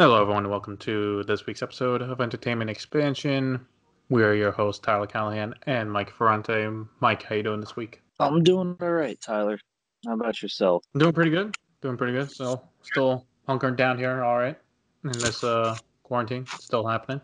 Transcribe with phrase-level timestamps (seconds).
[0.00, 3.60] Hello, everyone, and welcome to this week's episode of Entertainment Expansion.
[4.08, 6.86] We are your hosts, Tyler Callahan and Mike Ferrante.
[7.00, 8.00] Mike, how you doing this week?
[8.18, 9.58] I'm doing all right, Tyler.
[10.06, 10.84] How about yourself?
[10.94, 11.54] I'm doing pretty good.
[11.82, 12.30] Doing pretty good.
[12.30, 14.56] So, still hunkering down here, all right,
[15.04, 16.46] in this uh, quarantine.
[16.46, 17.20] Still happening.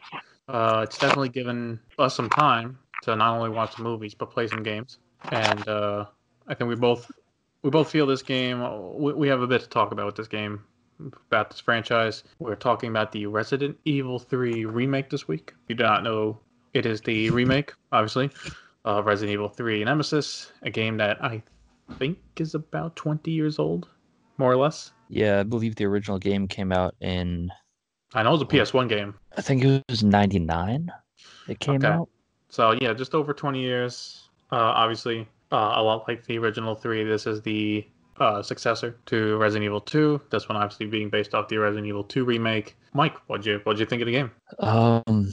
[0.47, 4.49] Uh, it's definitely given us some time to not only watch the movies but play
[4.49, 4.99] some games.
[5.31, 6.05] And uh,
[6.47, 7.11] I think we both
[7.63, 8.61] we both feel this game.
[8.99, 10.61] We, we have a bit to talk about with this game
[11.31, 12.25] about this franchise.
[12.39, 15.53] We're talking about the Resident Evil 3 remake this week.
[15.65, 16.39] If you do not know,
[16.75, 18.31] it is the remake, obviously,
[18.85, 21.43] of Resident Evil 3 Nemesis, a game that I
[21.99, 23.89] think is about 20 years old,
[24.39, 24.93] more or less.
[25.09, 27.51] Yeah, I believe the original game came out in.
[28.15, 29.15] I know it was a PS1 game.
[29.37, 30.91] I think it was 99.
[31.49, 31.87] It came Okay.
[31.89, 32.09] out.
[32.49, 34.29] So, yeah, just over 20 years.
[34.53, 37.87] Uh, obviously, uh, a lot like the original 3, this is the
[38.19, 40.23] uh, successor to Resident Evil 2.
[40.31, 42.77] This one obviously being based off the Resident Evil 2 remake.
[42.93, 44.31] Mike, what'd you what'd you think of the game?
[44.59, 45.31] Um,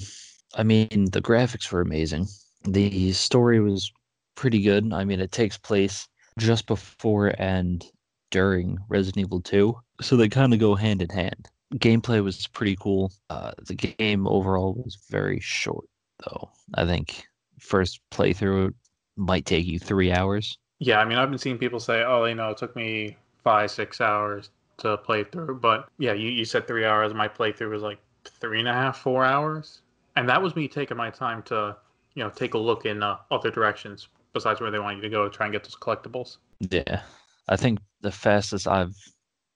[0.56, 2.28] I mean, the graphics were amazing.
[2.66, 3.92] The story was
[4.36, 4.92] pretty good.
[4.94, 7.86] I mean, it takes place just before and
[8.32, 11.50] during Resident Evil 2, so they kind of go hand in hand.
[11.76, 13.12] Gameplay was pretty cool.
[13.30, 15.86] Uh, the game overall was very short,
[16.26, 16.50] though.
[16.74, 17.26] I think
[17.60, 18.74] first playthrough
[19.16, 20.58] might take you three hours.
[20.80, 23.72] Yeah, I mean, I've been seeing people say, "Oh, you know, it took me five,
[23.72, 27.14] six hours to play through." But yeah, you, you said three hours.
[27.14, 29.82] My playthrough was like three and a half, four hours,
[30.16, 31.76] and that was me taking my time to,
[32.16, 35.10] you know, take a look in uh, other directions besides where they want you to
[35.10, 36.38] go to try and get those collectibles.
[36.60, 37.02] Yeah.
[37.50, 38.96] I think the fastest I've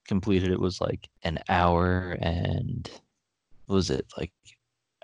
[0.06, 2.88] completed it was like an hour and
[3.66, 4.32] what was it like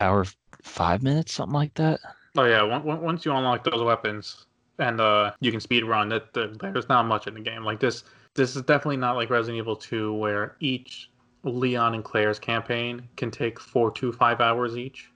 [0.00, 0.24] hour
[0.62, 2.00] five minutes, something like that?
[2.36, 4.46] Oh yeah, on- on- once you unlock those weapons
[4.78, 7.64] and uh, you can speed run, that there's not much in the game.
[7.64, 11.10] Like this, this is definitely not like Resident Evil 2, where each
[11.44, 15.10] Leon and Claire's campaign can take four to five hours each,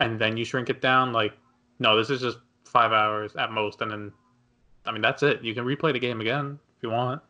[0.00, 1.12] and then you shrink it down.
[1.12, 1.34] Like,
[1.78, 4.12] no, this is just five hours at most, and then,
[4.86, 5.42] I mean, that's it.
[5.42, 7.22] You can replay the game again if you want.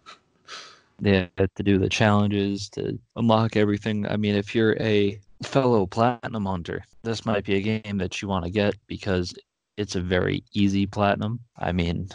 [1.00, 4.06] Yeah, to do the challenges, to unlock everything.
[4.06, 8.28] I mean, if you're a fellow platinum hunter, this might be a game that you
[8.28, 9.34] want to get because
[9.76, 11.40] it's a very easy platinum.
[11.58, 12.08] I mean,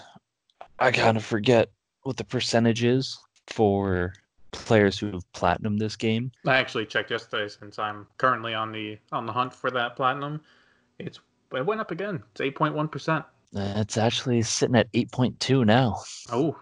[0.79, 1.69] I kind of forget
[2.03, 4.13] what the percentage is for
[4.51, 6.31] players who have platinum this game.
[6.45, 10.41] I actually checked yesterday since I'm currently on the on the hunt for that platinum.
[10.97, 11.19] It's
[11.53, 12.23] it went up again.
[12.31, 13.25] It's eight point one percent.
[13.53, 15.99] It's actually sitting at 8.2 now.
[16.31, 16.55] Oh,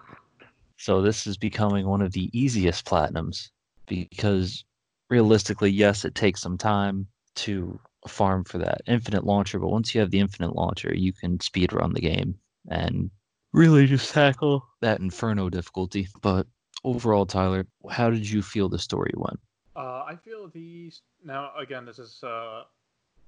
[0.78, 3.50] So this is becoming one of the easiest platinums
[3.88, 4.64] because
[5.10, 7.78] realistically, yes, it takes some time to
[8.08, 11.74] farm for that infinite launcher, but once you have the infinite launcher, you can speed
[11.74, 12.36] run the game
[12.70, 13.10] and
[13.54, 16.08] really just tackle that inferno difficulty.
[16.22, 16.48] But
[16.84, 19.40] overall, Tyler, how did you feel the story went?
[19.76, 21.52] Uh, I feel these now.
[21.58, 22.64] Again, this is, uh,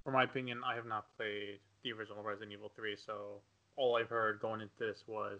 [0.04, 3.42] for my opinion, I have not played the original Resident Evil 3, so
[3.76, 5.40] all I've heard going into this was,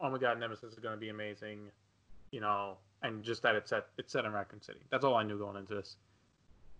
[0.00, 1.70] "Oh my God, Nemesis is going to be amazing,"
[2.30, 4.80] you know, and just that it's set it's set in Raccoon City.
[4.90, 5.96] That's all I knew going into this.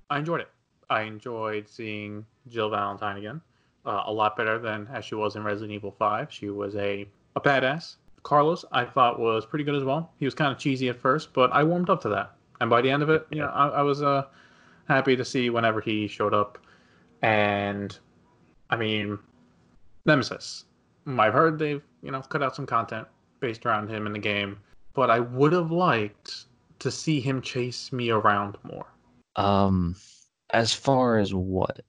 [0.09, 0.49] I enjoyed it.
[0.91, 3.41] I enjoyed seeing Jill Valentine again,
[3.85, 6.33] uh, a lot better than as she was in Resident Evil 5.
[6.33, 7.97] She was a a badass.
[8.23, 10.13] Carlos, I thought was pretty good as well.
[10.19, 12.81] He was kind of cheesy at first, but I warmed up to that and by
[12.81, 14.25] the end of it, you know, I, I was uh,
[14.89, 16.59] happy to see whenever he showed up.
[17.23, 17.97] And
[18.71, 19.19] I mean,
[20.07, 20.65] Nemesis.
[21.07, 23.09] I've heard they've you know cut out some content
[23.41, 24.59] based around him in the game,
[24.95, 26.47] but I would have liked
[26.81, 28.87] to see him chase me around more.
[29.37, 29.97] Um,
[30.51, 31.81] as far as what,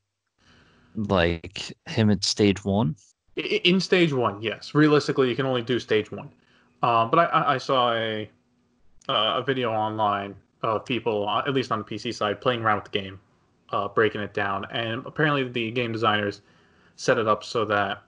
[0.96, 2.96] like him at stage one?
[3.36, 4.74] In stage one, yes.
[4.76, 6.30] Realistically, you can only do stage one.
[6.84, 8.30] Um, but I, I, I saw a
[9.08, 12.78] uh, a video online of people, uh, at least on the PC side, playing around
[12.84, 13.20] with the game,
[13.72, 16.42] uh, breaking it down, and apparently the game designers
[16.96, 18.04] set it up so that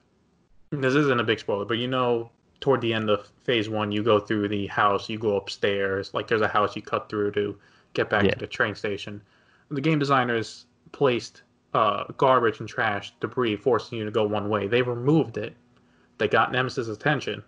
[0.69, 2.29] this isn't a big spoiler, but you know,
[2.59, 6.27] toward the end of phase one, you go through the house, you go upstairs, like
[6.27, 7.57] there's a house you cut through to
[7.93, 8.31] get back Yeah.
[8.33, 9.21] to the train station.
[9.71, 14.67] The game designers placed uh, garbage and trash, debris, forcing you to go one way.
[14.67, 15.55] They removed it.
[16.17, 17.43] They got Nemesis' attention,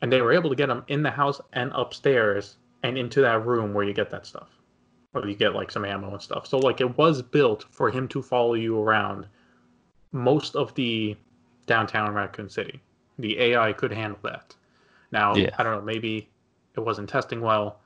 [0.00, 3.44] and they were able to get him in the house and upstairs and into that
[3.46, 4.48] room where you get that stuff,
[5.12, 6.46] or you get like some ammo and stuff.
[6.46, 9.26] So like it was built for him to follow you around
[10.12, 11.16] most of the
[11.66, 12.80] downtown Raccoon City.
[13.18, 14.54] The AI could handle that.
[15.12, 15.54] Now Yeah.
[15.58, 16.28] I don't know, maybe
[16.76, 17.80] it wasn't testing well,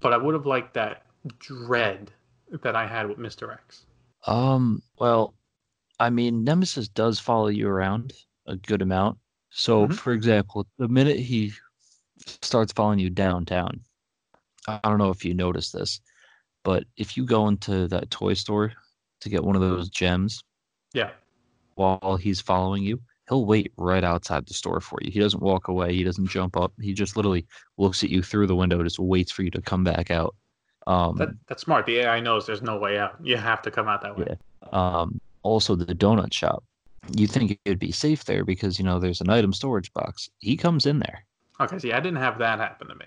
[0.00, 1.06] but I would have liked that
[1.38, 2.10] dread
[2.62, 3.52] that I had with Mr.
[3.52, 3.86] X.
[4.26, 5.34] Um, well,
[5.98, 8.12] I mean, Nemesis does follow you around
[8.46, 9.18] a good amount.
[9.50, 9.94] So, Mhm.
[9.94, 11.52] for example, the minute he
[12.26, 13.80] starts following you downtown,
[14.68, 16.00] I don't know if you noticed this,
[16.62, 18.72] but if you go into that toy store
[19.20, 20.42] to get one of those gems
[20.92, 21.12] Yeah.
[21.74, 25.10] while he's following you, he'll wait right outside the store for you.
[25.10, 25.94] He doesn't walk away.
[25.94, 26.72] He doesn't jump up.
[26.80, 27.46] He just literally
[27.78, 30.34] looks at you through the window, just waits for you to come back out.
[30.86, 31.86] Um, That that's smart.
[31.86, 33.16] The AI knows there's no way out.
[33.22, 34.26] You have to come out that way.
[34.28, 34.68] Yeah.
[34.72, 36.64] um, also, the donut shop.
[37.16, 40.30] You think it'd be safe there because you know there's an item storage box.
[40.38, 41.24] He comes in there.
[41.60, 43.06] Okay, see, I didn't have that happen to me.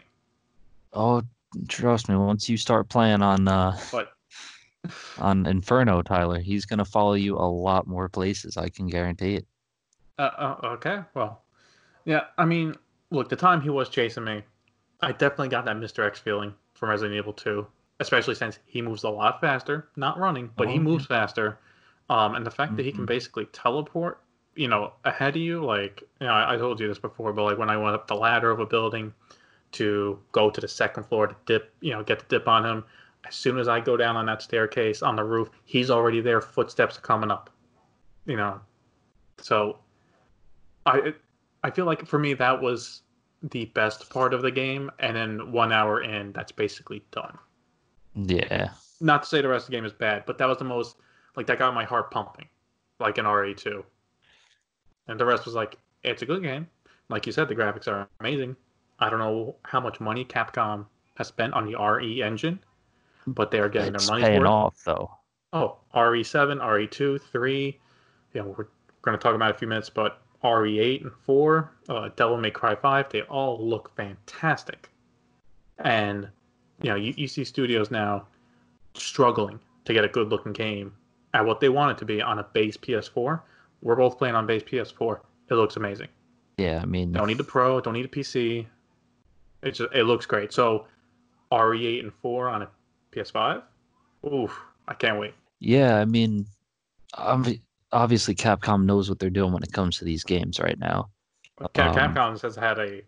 [0.94, 1.24] Oh,
[1.68, 2.16] trust me.
[2.16, 4.14] Once you start playing on uh, But
[5.18, 8.58] on Inferno, Tyler, he's gonna follow you a lot more places.
[8.58, 9.48] I can guarantee it.
[10.20, 11.42] uh, uh, okay, well,
[12.06, 12.26] yeah.
[12.38, 12.76] I mean,
[13.12, 14.44] look, the time he was chasing me,
[15.02, 16.06] I definitely got that Mr.
[16.06, 17.66] X feeling from Resident Evil 2,
[18.00, 19.88] especially since he moves a lot faster.
[19.96, 21.58] Not running, but he Oh, moves faster.
[22.10, 23.08] Um, and the fact that he can Mhm.
[23.08, 24.22] basically teleport,
[24.56, 27.44] you know, ahead of you, like, you know, I, I told you this before, but
[27.44, 29.14] like when I went up the ladder of a building
[29.74, 32.84] to go to the second floor to dip, you know, get the dip on him.
[33.28, 36.42] As soon as I go down on that staircase on the roof, he's already there.
[36.42, 37.50] Footsteps are coming up.
[38.28, 38.60] You know,
[39.40, 39.80] so
[40.86, 41.14] I
[41.64, 43.02] I feel like for me that was
[43.44, 47.38] the best part of the game, and then one hour in, that's basically done.
[48.16, 48.70] Yeah,
[49.02, 50.96] Not to say the rest of the game is bad, but that was the most
[51.36, 52.48] like that got my heart pumping,
[53.00, 53.84] like in RE2.
[55.08, 56.68] And the rest was like, it's a good game.
[57.10, 58.56] Like you said, the graphics are amazing.
[59.00, 60.86] I don't know how much money Capcom
[61.18, 62.60] has spent on the RE engine,
[63.28, 64.50] but they are getting it's their money's paying worth.
[64.50, 65.12] off though.
[65.54, 67.80] Oh, RE7, RE2, 3.
[68.34, 68.68] Yeah, we're
[69.02, 72.76] going to talk about a few minutes, but RE8 and 4, uh, Devil May Cry
[72.76, 74.90] 5, they all look fantastic.
[75.80, 76.30] And,
[76.82, 78.28] you know, you, you see studios now
[78.94, 80.94] struggling to get a good looking game
[81.34, 83.42] at what they want it to be on a base PS4.
[83.82, 85.20] We're both playing on base PS4.
[85.50, 86.08] It looks amazing.
[86.58, 88.66] Yeah, I mean, Don't need a Pro, don't need a PC.
[89.64, 90.54] It just it looks great.
[90.54, 90.86] So
[91.52, 92.70] RE8 and 4 on a
[93.12, 93.62] PS5?
[94.32, 94.58] Oof,
[94.88, 95.34] I can't wait.
[95.60, 96.46] yeah, I mean,
[97.16, 97.62] obvi-
[97.96, 101.10] obviously Capcom knows what they're doing when it comes to these games right now.
[101.60, 103.02] Um, Capcom has had a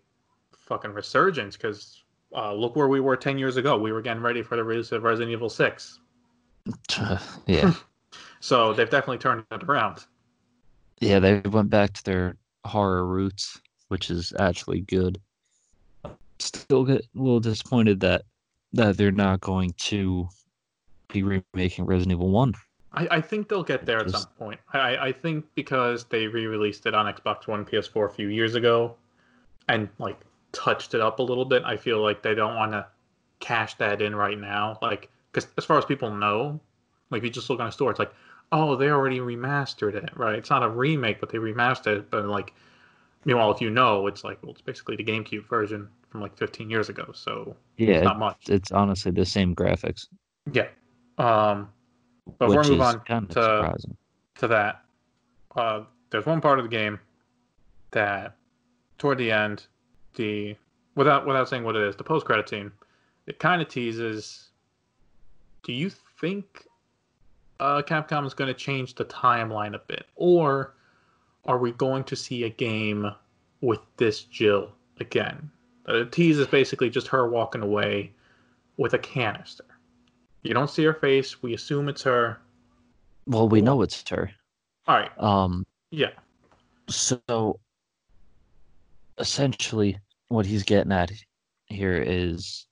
[0.58, 2.04] fucking resurgence because
[2.34, 3.78] uh, look where we were 10 years ago.
[3.78, 6.00] We were getting ready for the release of Resident Evil 6.
[7.46, 7.74] yeah,
[8.40, 10.06] So they've definitely turned it around.
[11.00, 15.20] yeah, they went back to their horror roots, which is actually good.
[16.40, 18.24] Still get a little disappointed that
[18.74, 20.30] that they're not going to
[21.12, 22.54] be remaking Resident Evil One.
[22.98, 24.60] I, I think they'll get there at some point.
[24.74, 28.96] I, I think because they re-released it on Xbox One, PS4 a few years ago,
[29.70, 30.20] and like
[30.52, 31.62] touched it up a little bit.
[31.64, 32.88] I feel like they don't want to
[33.40, 34.80] cash that in right now.
[34.82, 36.60] Like, because as far as people know,
[37.12, 38.14] like if you just look on a store, it's like,
[38.52, 40.36] oh, they already remastered it, right?
[40.36, 42.10] It's not a remake, but they remastered it.
[42.10, 42.52] But like,
[43.26, 46.68] meanwhile, if you know, it's like, well, it's basically the GameCube version from like 15
[46.72, 47.12] years ago.
[47.14, 48.46] So Yeah, it's not much.
[48.50, 50.08] it's honestly the same graphics,
[50.52, 50.68] Yeah.
[51.20, 51.70] Um,
[52.38, 53.98] but we're move on kind of to surprising.
[54.40, 54.84] to that,
[55.56, 57.00] uh, there's one part of the game
[57.92, 58.36] that
[58.98, 59.66] toward the end,
[60.16, 60.56] the
[60.96, 62.72] without without saying what it is, the post credit scene,
[63.26, 64.50] it kind of teases.
[65.64, 65.90] Do you
[66.22, 66.66] think
[67.60, 70.76] uh, Capcom is going to change the timeline a bit, or
[71.46, 73.12] are we going to see a game
[73.62, 75.50] with this Jill again?
[75.86, 78.12] The tease is basically just her walking away
[78.76, 79.64] with a canister.
[80.44, 81.42] You don't see her face.
[81.42, 82.40] We assume it's her.
[83.26, 84.32] Well, we know it's her.
[84.88, 85.12] All right.
[85.22, 86.12] Um, Yeah.
[86.90, 87.60] so
[89.18, 91.12] essentially, what he's getting at
[91.66, 92.68] here is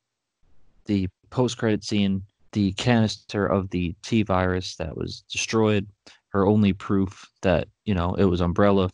[0.85, 2.21] the post-credit scene,
[2.53, 5.87] the canister of the T virus that was destroyed,
[6.29, 8.89] her only proof that you know it was Umbrella,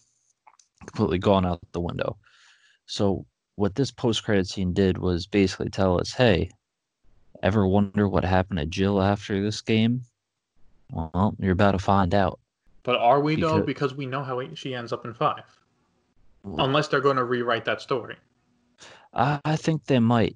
[0.86, 2.18] completely gone out the window.
[2.88, 3.25] So
[3.56, 6.50] what this post-credit scene did was basically tell us, hey,
[7.44, 10.02] ever wonder what happened to Jill after this game?
[10.92, 12.40] Well, you're about to find out.
[12.84, 13.62] But are we though?
[13.62, 15.44] Because- Because we know how she ends up in five.
[16.44, 18.16] Unless they're going to rewrite that story.
[19.14, 20.36] I, I think they might.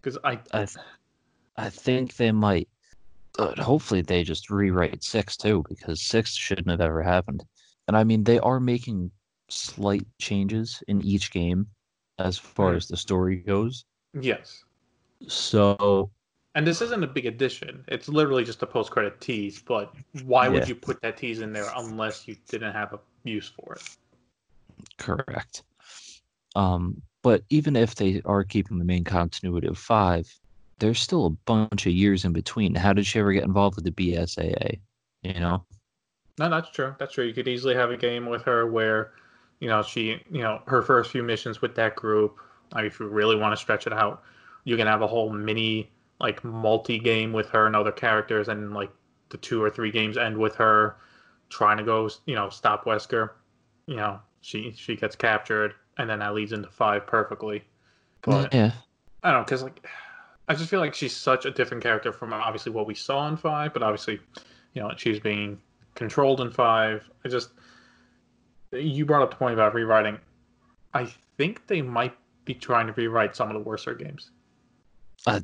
[0.00, 0.76] Because I, I, th-
[1.56, 2.68] I think they might.
[3.36, 7.44] But hopefully, they just rewrite six too, because six shouldn't have ever happened.
[7.88, 9.10] And I mean, they are making
[9.48, 11.66] slight changes in each game
[12.18, 12.76] as far Mhm.
[12.76, 13.84] as the story goes.
[14.18, 14.64] yes.
[15.28, 16.10] So
[16.54, 17.84] And this isn't a big addition.
[17.88, 19.60] It's literally just a post-credit tease.
[19.60, 19.92] But
[20.24, 23.74] why would you put that tease in there unless you didn't have a use for
[23.74, 23.82] it?
[24.98, 25.62] correct.
[26.56, 30.32] Um, but even if they are keeping the main continuity of five,
[30.78, 32.74] there's still a bunch of years in between.
[32.74, 34.80] How did she ever get involved with the BSAA?
[35.22, 35.64] You know?
[36.38, 36.94] No, that's true.
[36.98, 37.24] That's true.
[37.24, 39.12] You could easily have a game with her where,
[39.60, 42.36] you know, she, you know, her first few missions with that group.
[42.72, 44.22] I mean, if you really want to stretch it out,
[44.64, 45.90] you can have a whole mini
[46.20, 48.90] like multi-game with her and other characters, and like
[49.30, 50.96] the two or three games end with her
[51.50, 53.30] trying to go, you know, stop Wesker.
[53.86, 57.64] You know, she she gets captured, and then that leads into five perfectly.
[58.22, 58.72] But yeah,
[59.22, 59.86] I don't know, because like
[60.48, 63.36] I just feel like she's such a different character from obviously what we saw in
[63.36, 64.20] five, but obviously,
[64.74, 65.60] you know, she's being
[65.94, 67.08] controlled in five.
[67.24, 67.50] I just
[68.72, 70.18] you brought up the point about rewriting.
[70.92, 74.30] I think they might be trying to rewrite some of the worser games.
[75.26, 75.42] I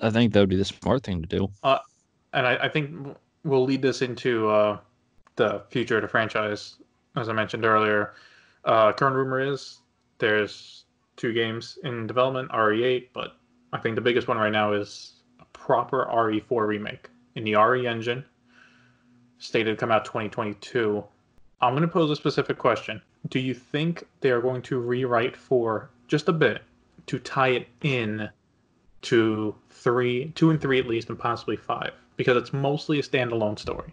[0.00, 1.48] I think that would be the smart thing to do.
[1.62, 1.78] Uh,
[2.32, 4.78] and I, I think we'll lead this into uh,
[5.36, 6.76] the future of the franchise,
[7.16, 8.14] as I mentioned earlier.
[8.64, 9.80] Uh, current rumor is
[10.18, 10.84] there's
[11.16, 13.36] two games in development, RE8, but
[13.72, 17.86] I think the biggest one right now is a proper RE4 remake in the RE
[17.86, 18.24] engine,
[19.38, 21.02] stated to come out 2022.
[21.60, 23.02] I'm going to pose a specific question.
[23.28, 26.62] Do you think they are going to rewrite for just a bit
[27.06, 28.28] to tie it in
[29.02, 31.92] to three, two and three at least, and possibly five?
[32.16, 33.92] Because it's mostly a standalone story.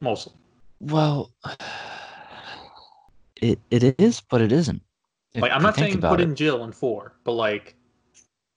[0.00, 0.32] Mostly.
[0.80, 1.32] Well,
[3.40, 4.82] it it is, but it isn't.
[5.34, 6.24] If Like I'm not saying put it.
[6.24, 7.76] in Jill in four, but like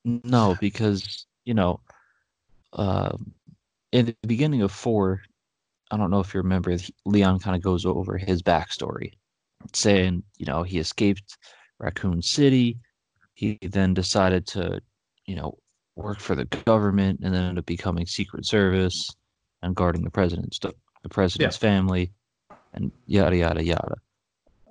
[0.03, 1.81] No, because you know,
[2.73, 3.33] um,
[3.91, 5.21] in the beginning of four,
[5.91, 9.13] I don't know if you remember, Leon kind of goes over his backstory,
[9.73, 11.37] saying you know he escaped
[11.79, 12.77] Raccoon City,
[13.35, 14.81] he then decided to,
[15.25, 15.57] you know,
[15.95, 19.09] work for the government, and then ended up becoming Secret Service
[19.61, 22.11] and guarding the president's the president's family,
[22.73, 23.95] and yada yada yada.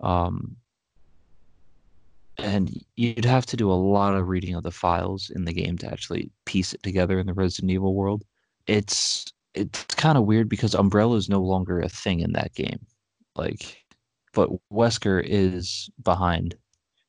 [0.03, 0.57] Um,
[2.39, 5.79] and you'd have to do a lot of reading of the files in the game
[5.79, 8.25] to actually piece it together in the Resident Evil world.
[8.67, 12.85] It's it's kind of weird because Umbrella is no longer a thing in that game.
[13.37, 13.85] Like,
[14.33, 16.57] but Wesker is behind,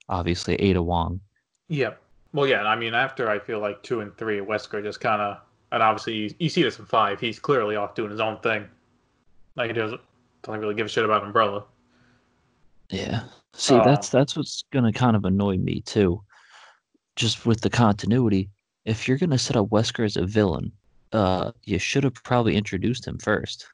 [0.10, 1.22] obviously Ada Wong.
[1.68, 1.94] Yeah.
[2.34, 2.64] Well, yeah.
[2.64, 5.38] I mean, after I feel like two and three, Wesker just kind of,
[5.72, 7.20] and obviously you, see this in five.
[7.20, 8.68] He's clearly off doing his own thing.
[9.56, 10.02] Like he doesn't
[10.44, 11.64] doesn't really give a shit about Umbrella.
[12.90, 13.24] Yeah.
[13.54, 16.22] See, that's that's what's gonna kind of annoy me too.
[17.16, 18.50] Just with the continuity,
[18.84, 20.72] if you're gonna set up Wesker as a villain,
[21.14, 23.66] uh, you should have probably introduced him first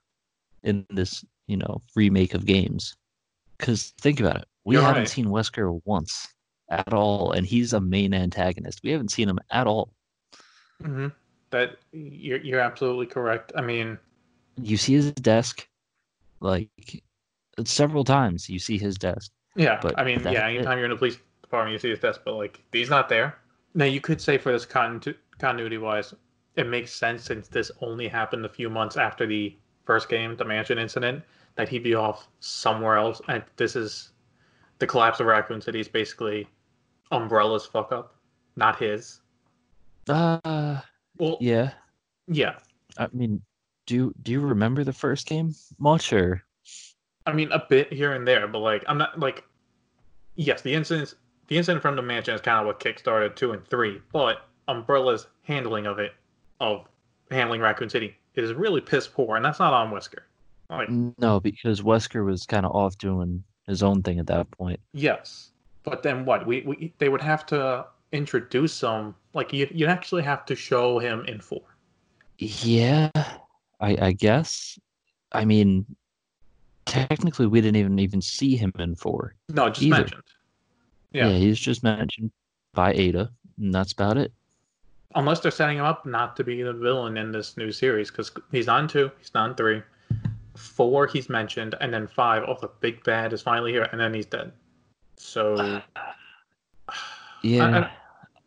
[0.63, 2.95] in this, you know, remake of games.
[3.57, 5.09] Because think about it, we haven't right.
[5.09, 6.27] seen Wesker once
[6.71, 8.79] at all, and he's a main antagonist.
[8.83, 9.93] We haven't seen him at all.
[10.81, 11.07] Mm-hmm.
[11.51, 13.51] That you're you're absolutely correct.
[13.55, 13.99] I mean,
[14.55, 15.67] You see his desk,
[16.39, 16.69] like
[17.65, 18.49] several times.
[18.49, 19.31] You see his desk.
[19.55, 19.79] yeah.
[19.81, 20.47] But I mean, yeah.
[20.47, 20.55] it.
[20.55, 23.37] Anytime you're in a police department, you see his desk, but like he's not there.
[23.75, 26.13] Now you could say for this continu- continuity wise,
[26.55, 30.45] it makes sense since this only happened a few months after the first game, the
[30.45, 31.23] mansion incident,
[31.55, 34.11] that he'd be off somewhere else, and this is
[34.79, 36.47] the collapse of Raccoon City is basically
[37.11, 38.15] Umbrella's fuck up,
[38.55, 39.21] not his.
[40.07, 40.79] Uh,
[41.17, 41.71] Well, yeah.
[42.27, 42.55] yeah.
[42.97, 43.41] I mean,
[43.85, 46.43] do do you remember the first game much or?
[47.25, 49.43] I mean, a bit here and there, but like, I'm not like,
[50.35, 51.13] yes, the incident
[51.47, 55.27] the incident from the mansion is kind of what kickstarted two and three, but Umbrella's
[55.43, 56.13] handling of it,
[56.59, 56.85] of
[57.29, 60.21] handling Raccoon City, is really piss poor, and that's not on Wesker.
[60.69, 64.79] Like, No, because Wesker was kind of off doing his own thing at that point.
[64.93, 65.50] yes,
[65.83, 66.45] but then what?
[66.45, 70.99] We, we they would have to introduce him, like you you actually have to show
[70.99, 71.63] him in four.
[72.37, 73.09] Yeah,
[73.79, 74.79] I I guess.
[75.31, 75.85] I mean,
[76.85, 79.35] technically, we didn't even even see him in four.
[79.49, 79.97] No, just Either.
[79.97, 80.23] mentioned.
[81.13, 81.29] Yeah.
[81.29, 82.31] Yeah, he's just mentioned
[82.73, 84.31] by Ada, and that's about it.
[85.15, 88.31] Unless they're setting him up not to be the villain in this new series, because
[88.51, 89.81] he's on two, he's not on three.
[90.55, 94.13] Four, he's mentioned, and then five, oh, the big bad is finally here, and then
[94.13, 94.53] he's dead.
[95.21, 95.81] So
[97.43, 97.89] Yeah,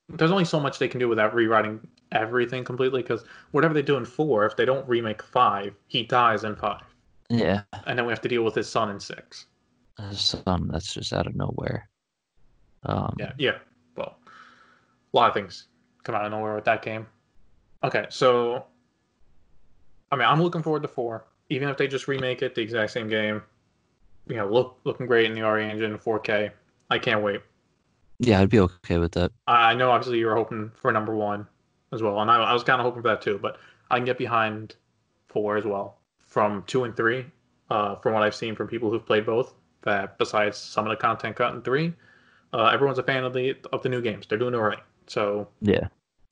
[0.09, 1.81] there's only so much they can do without rewriting
[2.13, 6.45] everything completely, because whatever they do in four, if they don't remake five, he dies
[6.45, 6.83] in five.
[7.29, 7.63] yeah.
[7.87, 9.47] And then we have to deal with his son in six.
[10.13, 11.89] Son, that's just out of nowhere.
[12.85, 13.59] Um, Yeah, yeah.
[13.97, 14.17] Well,
[15.13, 15.67] a lot of things
[16.03, 17.07] come out of nowhere with that game.
[17.83, 18.65] Okay, so
[20.13, 21.27] I mean, I'm looking forward to four.
[21.51, 23.43] Even if they just remake it the exact same game,
[24.27, 26.51] you know, look looking great in the RE engine, 4K.
[26.91, 27.41] I can't wait.
[28.19, 29.33] yeah, I'd be okay with that.
[29.47, 31.47] I know obviously you were hoping for number one
[31.93, 33.39] as well, and I, I was kind of hoping for that too.
[33.41, 33.59] But
[33.91, 34.77] I can get behind
[35.29, 35.99] four as well.
[36.21, 37.27] From two and three,
[37.71, 40.97] uh, from what I've seen from people who've played both, that besides some of the
[40.97, 41.93] content cut in three,
[42.53, 44.27] uh, everyone's a fan of the of the new games.
[44.27, 44.83] They're doing it right.
[45.07, 45.89] So Yeah,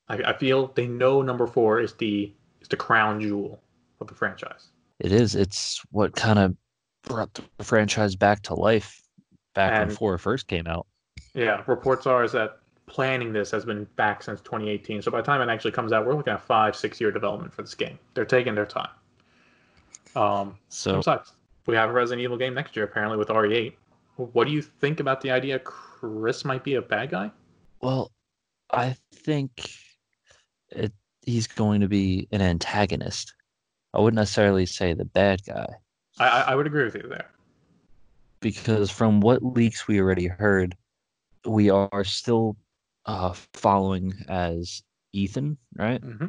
[0.09, 3.61] I, I feel they know number four is the is the crown jewel
[4.00, 4.68] of the franchise.
[5.00, 5.35] it is.
[5.35, 6.56] It's what kind of
[7.04, 9.01] brought the franchise back to life
[9.54, 10.87] back when And- four first came out.
[11.35, 15.00] Yeah, reports are is that planning this has been back since 2018.
[15.02, 17.52] So by the time it actually comes out, we're looking at five, six year development
[17.54, 17.99] for this game.
[18.14, 18.90] They're taking their time.
[20.14, 21.32] Um, So besides,
[21.66, 23.75] we have a Resident Evil game next year apparently with RE8.
[24.16, 27.30] What do you think about the idea Chris might be a bad guy?
[27.80, 28.12] well,
[28.71, 29.71] I think
[30.71, 30.92] it,
[31.23, 33.35] he's going to be an antagonist.
[33.92, 35.66] I wouldn't necessarily say the bad guy.
[36.18, 37.30] I, I, I would agree with you there.
[38.42, 40.76] Because from what leaks we already heard,
[41.46, 42.56] we are still
[43.06, 44.82] uh, following as
[45.12, 46.02] Ethan, right?
[46.02, 46.26] hmm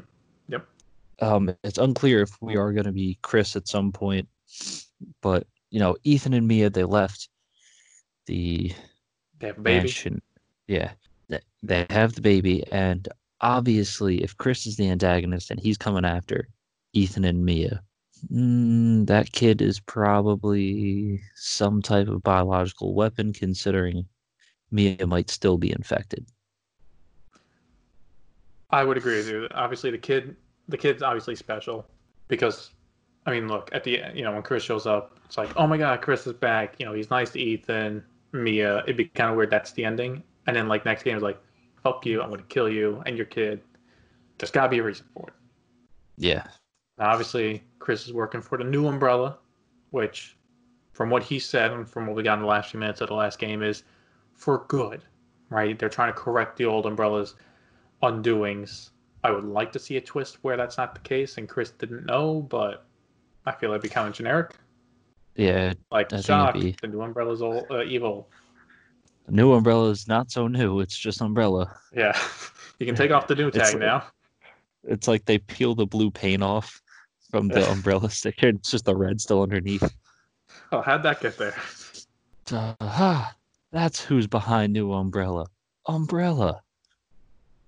[1.21, 4.27] Um, it's unclear if we are going to be Chris at some point,
[5.21, 7.29] but you know, Ethan and Mia they left
[8.27, 8.73] the
[9.39, 9.87] They have a baby.
[9.87, 10.21] mansion.
[10.67, 10.91] Yeah,
[11.63, 13.07] they have the baby, and
[13.41, 16.47] obviously, if Chris is the antagonist and he's coming after
[16.93, 17.83] Ethan and Mia,
[18.31, 24.05] mm, that kid is probably some type of biological weapon, considering
[24.71, 26.25] Mia might still be infected.
[28.71, 29.47] I would agree with you.
[29.53, 30.35] Obviously, the kid,
[30.67, 31.85] the kid's obviously special
[32.27, 32.71] because,
[33.25, 35.77] I mean, look at the you know when Chris shows up, it's like, oh my
[35.77, 36.75] god, Chris is back.
[36.79, 38.79] You know, he's nice to Ethan, Mia.
[38.83, 39.51] It'd be kind of weird.
[39.51, 41.39] That's the ending, and then like next game is like,
[41.83, 43.61] fuck you, I'm gonna kill you and your kid.
[44.39, 45.33] There's gotta be a reason for it.
[46.17, 46.43] Yeah,
[46.97, 49.37] Now, obviously, Chris is working for the new umbrella,
[49.91, 50.37] which,
[50.93, 53.09] from what he said and from what we got in the last few minutes of
[53.09, 53.83] the last game, is
[54.33, 55.03] for good,
[55.49, 55.77] right?
[55.77, 57.35] They're trying to correct the old umbrella's
[58.01, 58.91] undoings.
[59.25, 62.05] I would like to see a twist where that's not the case and Chris didn't
[62.05, 62.85] know, but
[63.45, 64.55] I feel it'd be kind of generic.
[65.35, 65.73] yeah.
[65.91, 68.29] Like, shock, be- the new umbrella's all, uh, evil.
[69.27, 70.79] New umbrella is not so new.
[70.79, 71.73] It's just umbrella.
[71.93, 72.17] Yeah.
[72.79, 74.03] you can take off the new It's tag like- now.
[74.85, 76.81] It's like they peel the blue paint off
[77.33, 78.49] from the umbrella sticker.
[78.49, 79.91] It's just the red still underneath.
[80.71, 81.55] Oh, how'd that get there?
[82.51, 83.35] Ah,
[83.71, 85.47] that's who's behind New Umbrella.
[85.87, 86.61] Umbrella.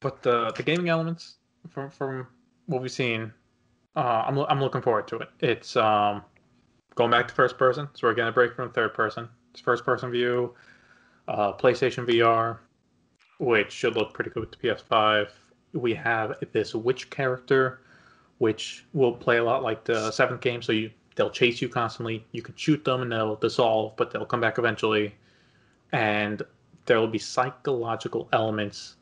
[0.02, 1.38] But the the gaming elements
[1.70, 2.28] from from
[2.68, 3.34] what we've seen,
[3.96, 5.30] uh, I'm I'm looking forward to it.
[5.40, 6.24] It's um
[6.94, 9.28] going back to first person, so we're getting a break from third person.
[9.52, 10.54] It's first person view,
[11.28, 12.60] uh, PlayStation VR,
[13.40, 15.30] which should look pretty good with the PS5.
[15.74, 17.82] We have this witch character,
[18.38, 20.62] which will play a lot like the seventh game.
[20.62, 22.26] So you they'll chase you constantly.
[22.32, 25.16] You can shoot them and they'll dissolve, but they'll come back eventually.
[25.92, 26.42] And
[26.86, 28.98] there will be psychological elements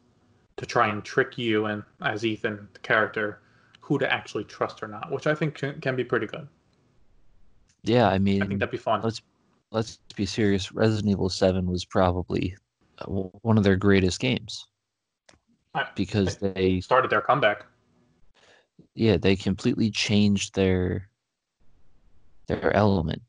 [0.57, 3.39] to try and trick you and as Ethan, the character,
[3.81, 6.47] who to actually trust or not, which I think can, can be pretty good.
[7.83, 9.01] Yeah, I mean, I think that'd be fun.
[9.01, 9.21] let's
[9.71, 10.71] let's be serious.
[10.71, 12.55] Resident Evil Seven was probably
[12.99, 14.67] uh, one of their greatest games
[15.73, 17.65] I- because they, Started their comeback.
[18.95, 21.09] Yeah, they completely changed their
[22.47, 23.21] their element.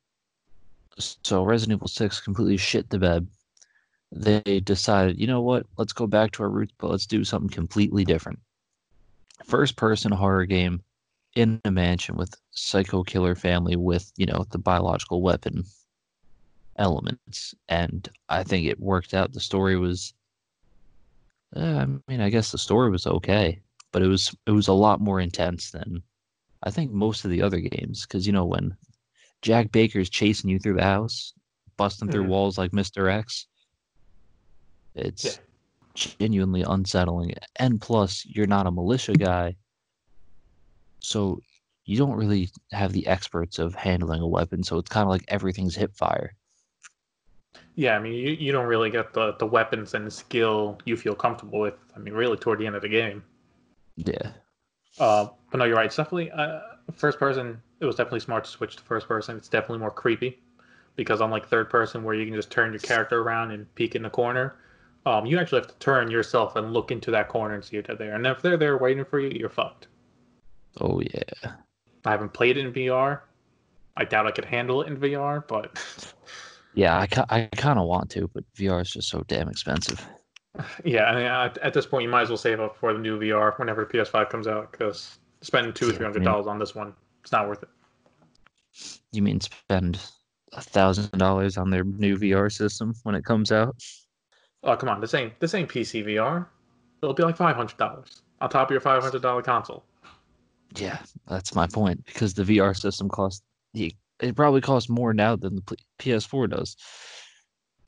[0.99, 3.27] So Resident Evil Six completely shit the bed.
[4.13, 5.67] They decided, you know what?
[5.77, 8.39] Let's go back to our roots, but let's do something completely different.
[9.45, 10.83] First person horror game
[11.35, 15.65] in a mansion with psycho killer family with, you know, the biological weapon
[16.77, 17.55] elements.
[17.69, 19.33] And I think it worked out.
[19.33, 20.15] The story was
[21.57, 23.61] uh, I mean, I guess the story was okay,
[23.95, 26.03] but it was it was a lot more intense than
[26.65, 28.77] I think most of the other games because you know when
[29.41, 31.33] Jack Baker's chasing you through the house,
[31.77, 32.29] busting through Mhm.
[32.29, 33.09] walls like Mr.
[33.09, 33.47] X,
[34.97, 36.13] it's Yeah.
[36.19, 37.35] genuinely unsettling.
[37.57, 39.55] And plus, you're not a militia guy,
[40.99, 41.41] so
[41.85, 44.65] you don't really have the experts of handling a weapon.
[44.65, 46.35] So it's kind of like everything's hip fire.
[47.77, 50.97] Yeah, I mean, you, you don't really get the, the weapons and the skill you
[50.97, 51.75] feel comfortable with.
[51.95, 53.23] I mean, really, toward the end of the game.
[53.97, 54.33] Yeah,
[54.99, 55.87] Uh, but no, you're right.
[55.87, 56.61] It's definitely uh,
[56.93, 57.61] first person.
[57.81, 59.37] It was definitely smart to switch to first person.
[59.37, 60.41] It's definitely more creepy
[60.97, 64.03] because unlike third person, where you can just turn your character around and peek in
[64.03, 64.57] the corner,
[65.07, 67.87] um, you actually have to turn yourself and look into that corner and see if
[67.87, 68.15] they're there.
[68.15, 69.89] And if they're there waiting for you, you're fucked.
[70.81, 71.53] oh yeah.
[72.05, 73.21] I haven't played it in VR.
[73.97, 75.79] I doubt I could handle it in VR, but
[76.75, 80.05] Yeah, I, ki- I kind of want to, but VR is just so damn expensive.
[80.85, 82.99] yeah, I mean, at, at this point, you might as well save up for the
[82.99, 86.75] new VR whenever PS5 comes out because spending two or three hundred dollars on this
[86.75, 87.69] one, it's not worth it.
[89.13, 90.01] You mean spend
[90.53, 93.77] a thousand dollars on their new VR system when it comes out?
[94.63, 96.47] Oh come on, this ain't this ain't PC VR.
[97.03, 99.85] It'll be like five hundred dollars on top of your five hundred dollar console.
[100.77, 102.05] Yeah, that's my point.
[102.07, 103.43] Because the VR system costs
[104.21, 106.77] it probably costs more now than the PS4 does.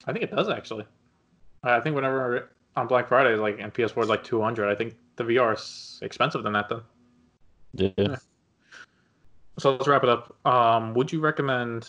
[0.06, 0.84] I think it does actually.
[1.62, 4.70] I think whenever on Black Friday, like and PS4 is like two hundred.
[4.70, 6.82] I think the VR is expensive than that though.
[7.74, 7.90] Yeah.
[7.96, 8.16] Yeah.
[9.58, 10.36] So let's wrap it up.
[10.46, 11.88] Um, would you recommend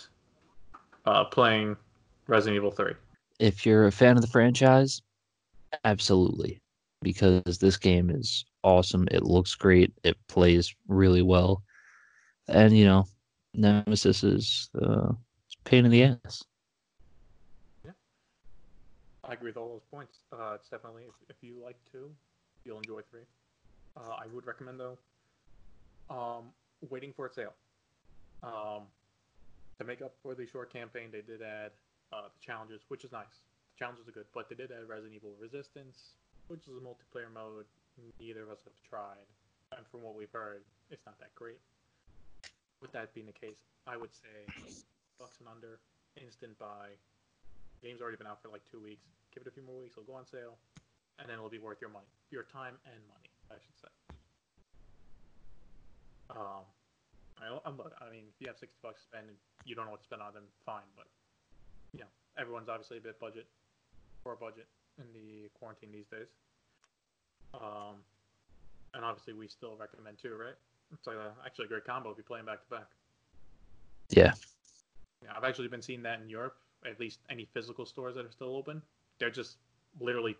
[1.05, 1.75] uh, playing
[2.27, 2.93] Resident Evil Three?
[3.39, 5.01] If you're a fan of the franchise,
[5.83, 6.61] absolutely.
[7.01, 9.07] because this game is awesome.
[9.11, 9.93] It looks great.
[10.03, 11.63] It plays really well,
[12.47, 13.05] and you know,
[13.53, 15.11] Nemesis is uh,
[15.65, 16.43] pain in the ass.
[19.27, 20.19] I agree with all those points.
[20.31, 22.09] Uh, it's definitely if, if you like two,
[22.63, 23.27] you'll enjoy three.
[23.95, 24.97] Uh, I would recommend though,
[26.09, 26.45] um,
[26.89, 27.53] waiting for its sale.
[28.43, 28.87] Um,
[29.79, 31.71] to make up for the short campaign, they did add
[32.13, 33.43] uh, the challenges, which is nice.
[33.75, 36.13] The challenges are good, but they did add Resident Evil Resistance,
[36.47, 37.65] which is a multiplayer mode
[38.19, 39.25] neither of us have tried,
[39.75, 41.59] and from what we've heard, it's not that great.
[42.81, 44.73] With that being the case, I would say
[45.19, 45.79] bucks and under,
[46.15, 46.93] instant buy.
[47.81, 49.05] Game's already been out for like two weeks.
[49.33, 50.57] Give it a few more weeks, it'll go on sale,
[51.19, 53.93] and then it'll be worth your money, your time and money, I should say.
[56.31, 56.65] Um,
[57.39, 59.91] I, I'm, I mean, if you have sixty bucks to spend and you don't know
[59.91, 60.87] what to spend on them, fine.
[60.95, 61.07] But
[61.93, 63.47] you know, everyone's obviously a bit budget,
[64.23, 66.27] for a budget in the quarantine these days.
[67.53, 68.03] Um,
[68.93, 70.57] and obviously we still recommend too, right?
[70.91, 72.89] It's like a, actually a great combo if you're playing back to back.
[74.09, 74.33] Yeah.
[75.23, 76.57] Yeah, I've actually been seeing that in Europe.
[76.85, 78.81] At least any physical stores that are still open,
[79.19, 79.57] they're just
[79.99, 80.35] literally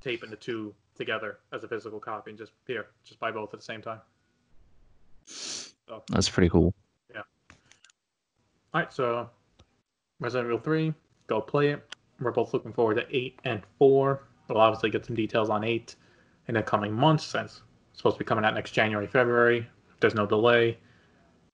[0.00, 3.60] taping the two together as a physical copy and just here, just buy both at
[3.60, 4.00] the same time.
[5.24, 6.72] So, That's pretty cool.
[7.12, 7.22] Yeah.
[8.72, 9.28] All right, so
[10.20, 10.94] Resident Evil 3,
[11.26, 11.94] go play it.
[12.20, 14.22] We're both looking forward to 8 and 4.
[14.48, 15.96] We'll obviously get some details on 8
[16.48, 19.66] in the coming months since it's supposed to be coming out next January, February.
[20.00, 20.78] There's no delay.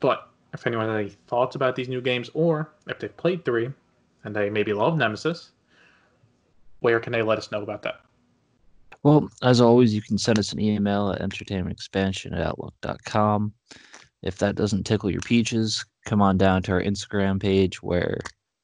[0.00, 3.70] But if anyone has any thoughts about these new games or if they've played 3
[4.24, 5.52] and they maybe love Nemesis,
[6.80, 8.00] where can they let us know about that?
[9.02, 13.52] Well, as always, you can send us an email at entertainmentexpansion at outlook.com.
[14.22, 18.18] If that doesn't tickle your peaches, come on down to our Instagram page where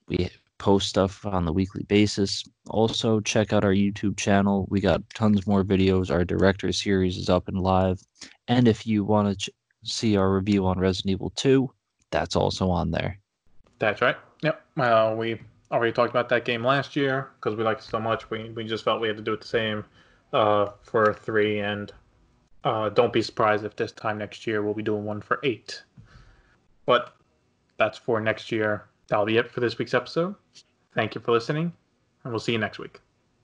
[0.09, 2.45] we post stuff on the weekly basis.
[2.69, 4.67] Also, check out our YouTube channel.
[4.71, 6.11] We got tons more videos.
[6.11, 8.01] Our director series is up and live.
[8.49, 11.71] And if you want to ch- see our review on Resident Evil 2,
[12.11, 13.19] that's also on there.
[13.79, 14.17] That's right.
[14.43, 14.63] Yep.
[14.79, 18.31] Uh, we already talked about that game last year because we liked it so much.
[18.31, 19.85] We, we just felt we had to do it the same
[20.33, 21.61] uh, for 3.
[21.61, 21.93] And
[22.65, 25.83] uh, don't be surprised if this time next year we'll be doing one for 8.
[26.85, 27.15] But
[27.79, 30.35] that's for next year that'll be it for this week's episode.
[30.95, 31.73] Thank you for listening,
[32.25, 33.06] and we'll see you next week.